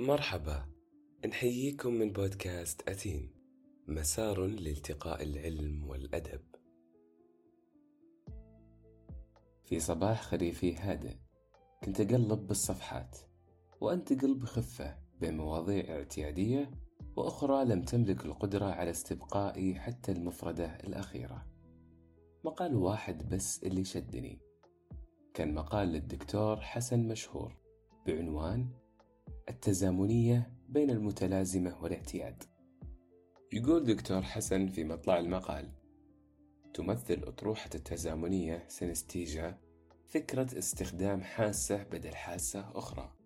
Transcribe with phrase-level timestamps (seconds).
[0.00, 0.64] مرحبا.
[1.26, 3.32] نحييكم من بودكاست أتين.
[3.88, 6.40] مسار لالتقاء العلم والأدب.
[9.64, 11.16] في صباح خريفي هادئ
[11.84, 13.18] كنت أقلب بالصفحات
[13.80, 16.70] وأنتقل بخفة بين مواضيع اعتيادية
[17.16, 21.46] وأخرى لم تملك القدرة على استبقائي حتى المفردة الأخيرة.
[22.44, 24.40] مقال واحد بس اللي شدني.
[25.34, 27.56] كان مقال للدكتور حسن مشهور
[28.06, 28.79] بعنوان
[29.50, 32.42] التزامنية بين المتلازمة والاعتياد.
[33.52, 35.68] يقول دكتور حسن في مطلع المقال
[36.74, 39.58] تمثل أطروحة التزامنية سينستيجا
[40.06, 43.16] فكرة استخدام حاسة بدل حاسة أخرى.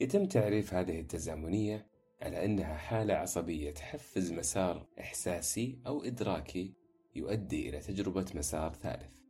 [0.00, 1.86] يتم تعريف هذه التزامنية
[2.22, 6.74] على أنها حالة عصبية تحفز مسار إحساسي أو إدراكي
[7.14, 9.20] يؤدي إلى تجربة مسار ثالث.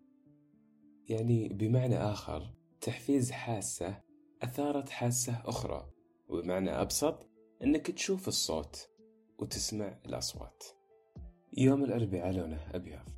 [1.08, 4.05] يعني بمعنى آخر تحفيز حاسة
[4.46, 5.90] أثارت حاسة أخرى
[6.28, 7.30] وبمعنى أبسط
[7.62, 8.88] أنك تشوف الصوت
[9.38, 10.64] وتسمع الأصوات.
[11.56, 13.08] يوم الأربعاء لونه أبيض.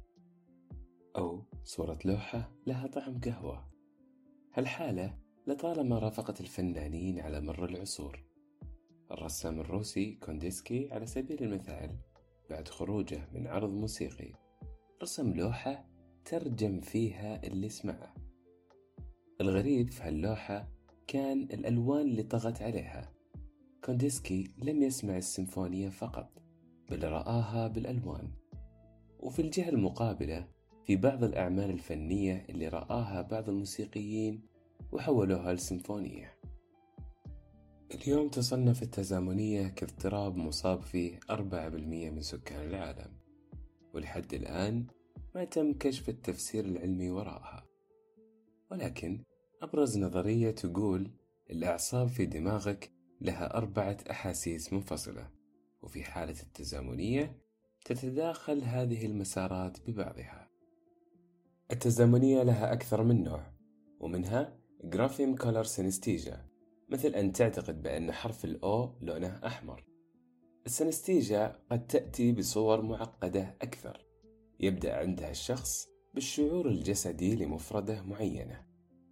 [1.17, 3.71] أو صورة لوحة لها طعم قهوة.
[4.55, 8.25] هالحالة لطالما رافقت الفنانين على مر العصور.
[9.11, 11.99] الرسام الروسي كونديسكي على سبيل المثال
[12.51, 14.33] بعد خروجه من عرض موسيقي.
[15.03, 15.89] رسم لوحة
[16.25, 18.15] ترجم فيها اللي سمعه.
[19.41, 20.78] الغريب في هاللوحة
[21.09, 23.13] كان الألوان اللي طغت عليها.
[23.85, 26.31] كونديسكي لم يسمع السيمفونية فقط
[26.91, 28.31] بل رآها بالألوان.
[29.21, 30.49] وفي الجهة المقابلة
[30.87, 34.43] في بعض الأعمال الفنية اللي رآها بعض الموسيقيين
[34.93, 36.39] وحولوها لسيمفونية.
[37.95, 43.13] اليوم تصنف التزامنية كاضطراب مصاب فيه 4% من سكان العالم.
[43.95, 44.87] ولحد الآن
[45.35, 47.67] ما تم كشف التفسير العلمي وراءها.
[48.71, 49.25] ولكن
[49.63, 51.11] أبرز نظرية تقول
[51.51, 55.31] الأعصاب في دماغك لها أربعة أحاسيس منفصلة
[55.83, 57.39] وفي حالة التزامنية
[57.85, 60.51] تتداخل هذه المسارات ببعضها.
[61.73, 63.53] التزامنية لها أكثر من نوع
[64.01, 66.47] ومنها grapheme color synesthesia
[66.89, 69.85] مثل أن تعتقد بأن حرف ال O لونه أحمر.
[70.67, 74.07] ال synesthesia قد تأتي بصور معقدة أكثر
[74.61, 78.68] يبدأ عندها الشخص بالشعور الجسدي لمفردة معينة.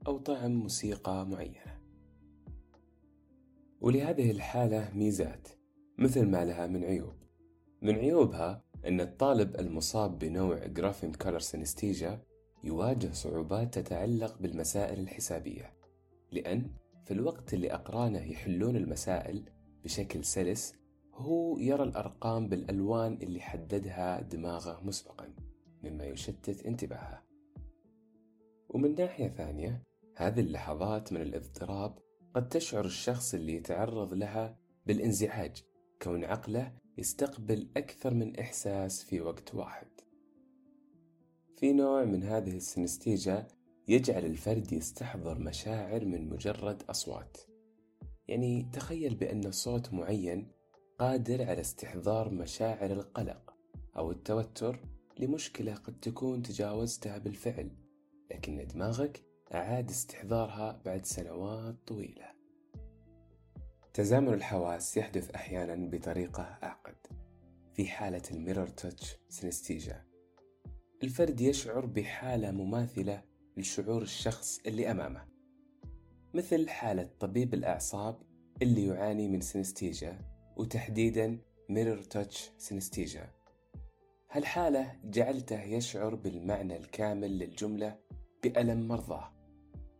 [0.07, 1.81] أو طعم موسيقى معينة.
[3.81, 5.49] ولهذه الحالة ميزات
[5.99, 7.15] مثل ما لها من عيوب.
[7.83, 12.23] من عيوبها أن الطالب المصاب بنوع grapheme color synesthesia
[12.65, 15.75] يواجه صعوبات تتعلق بالمسائل الحسابية
[16.33, 16.71] لأن
[17.05, 19.45] في الوقت اللي أقرانه يحلون المسائل
[19.85, 20.75] بشكل سلس
[21.15, 25.35] هو يرى الأرقام بالألوان اللي حددها دماغه مسبقا
[25.83, 27.23] مما يشتت انتباهه.
[28.69, 29.83] ومن ناحية ثانية
[30.19, 31.99] هذه اللحظات من الاضطراب
[32.35, 35.63] قد تشعر الشخص اللي يتعرض لها بالانزعاج
[36.03, 39.87] كون عقله يستقبل أكثر من إحساس في وقت واحد.
[41.57, 43.47] في نوع من هذه السنستيجا
[43.89, 47.37] يجعل الفرد يستحضر مشاعر من مجرد أصوات.
[48.29, 50.53] يعني تخيل بأن صوت معين
[50.99, 53.55] قادر على استحضار مشاعر القلق
[53.97, 54.81] أو التوتر
[55.19, 57.71] لمشكلة قد تكون تجاوزتها بالفعل
[58.31, 62.27] لكن دماغك أعاد استحضارها بعد سنوات طويلة.
[63.95, 66.97] تزامن الحواس يحدث أحيانا بطريقة أعقد
[67.75, 70.05] في حالة ال mirror touch synesthesia
[71.03, 73.23] الفرد يشعر بحالة مماثلة
[73.57, 75.25] لشعور الشخص اللي أمامه
[76.35, 78.23] مثل حالة طبيب الأعصاب
[78.63, 80.19] اللي يعاني من synesthesia
[80.57, 81.39] وتحديدا
[81.69, 83.31] mirror touch synesthesia
[84.31, 87.99] هالحالة جعلته يشعر بالمعنى الكامل للجملة
[88.43, 89.36] بألم مرضاه.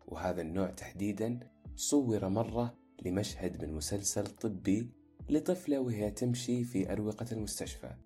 [0.07, 1.41] وهذا النوع تحديدا
[1.75, 4.91] صور مرة لمشهد من مسلسل طبي
[5.29, 7.97] لطفلة وهي تمشي في أروقة المستشفى.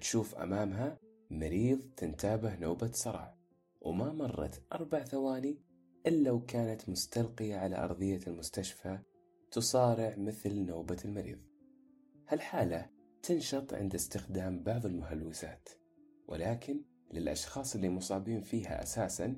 [0.00, 0.98] تشوف أمامها
[1.30, 3.34] مريض تنتابه نوبة صرع
[3.80, 5.58] وما مرت أربع ثواني
[6.06, 8.98] إلا وكانت مستلقية على أرضية المستشفى
[9.50, 11.38] تصارع مثل نوبة المريض.
[12.28, 12.90] هالحالة
[13.22, 15.68] تنشط عند استخدام بعض المهلوسات
[16.28, 16.80] ولكن
[17.12, 19.36] للأشخاص اللي مصابين فيها أساسا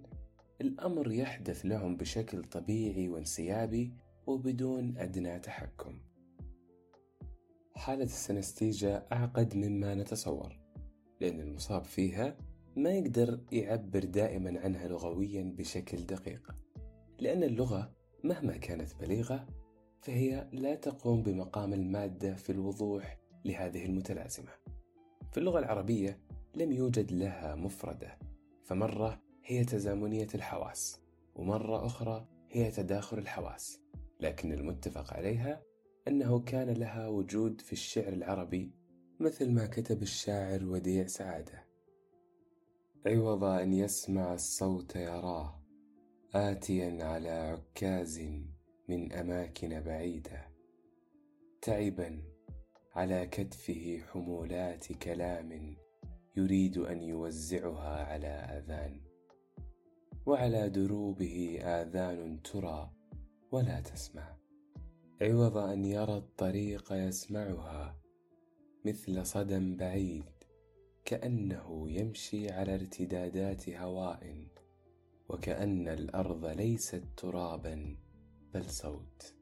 [0.61, 3.93] الأمر يحدث لهم بشكل طبيعي وانسيابي
[4.27, 5.99] وبدون أدنى تحكم.
[7.77, 10.61] حالة السنستيجا أعقد مما نتصور
[11.21, 12.37] لأن المصاب فيها
[12.77, 16.55] ما يقدر يعبر دائما عنها لغويا بشكل دقيق
[17.19, 17.93] لأن اللغة
[18.25, 19.47] مهما كانت بليغة
[20.03, 24.51] فهي لا تقوم بمقام المادة في الوضوح لهذه المتلازمة.
[25.33, 26.21] في اللغة العربية
[26.55, 28.19] لم يوجد لها مفردة
[28.65, 31.01] فمرة هي تزامنية الحواس
[31.35, 33.81] ومرة أخرى هي تداخل الحواس.
[34.21, 35.63] لكن المتفق عليها
[36.09, 38.73] أنه كان لها وجود في الشعر العربي
[39.21, 41.65] مثل ما كتب الشاعر وديع سعادة.
[43.07, 45.63] عوض أن يسمع الصوت يراه
[46.35, 48.21] آتيا على عكاز
[48.89, 50.49] من أماكن بعيدة.
[51.63, 52.23] تعبا
[52.95, 55.77] على كتفه حمولات كلام
[56.37, 59.16] يريد أن يوزعها على آذان.
[60.27, 62.91] وعلى دروبه آذان ترى
[63.53, 64.37] ولا تسمع.
[65.23, 68.01] عوض أن يرى الطريق يسمعها
[68.85, 70.25] مثل صدى بعيد
[71.05, 74.47] كأنه يمشي على ارتدادات هواء
[75.29, 77.97] وكأن الأرض ليست ترابا
[78.55, 79.35] بل صوت.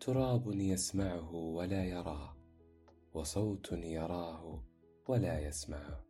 [0.00, 2.36] تراب يسمعه ولا يراه
[3.14, 4.62] وصوت يراه
[5.08, 6.04] ولا يسمعه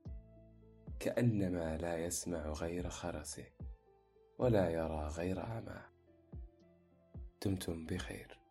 [1.04, 3.44] كأنما لا يسمع غير خرسه
[4.38, 5.84] ولا يرى غير عماه
[7.44, 8.43] دمتم بخير.